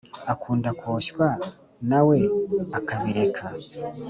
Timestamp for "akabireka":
2.77-3.45